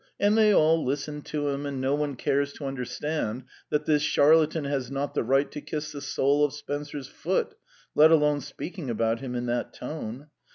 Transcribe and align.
And 0.19 0.35
they 0.35 0.51
all 0.51 0.83
listen 0.83 1.21
to 1.25 1.49
him, 1.49 1.67
and 1.67 1.79
no 1.79 1.93
one 1.93 2.15
cares 2.15 2.53
to 2.53 2.65
understand 2.65 3.43
that 3.69 3.85
this 3.85 4.01
charlatan 4.01 4.63
has 4.63 4.89
not 4.89 5.13
the 5.13 5.23
right 5.23 5.51
to 5.51 5.61
kiss 5.61 5.91
the 5.91 6.01
sole 6.01 6.43
of 6.43 6.53
Spencer's 6.53 7.07
foot, 7.07 7.53
let 7.93 8.09
alone 8.09 8.41
speaking 8.41 8.89
about 8.89 9.19
him 9.19 9.35
in 9.35 9.45
that 9.45 9.73
tone! 9.75 10.29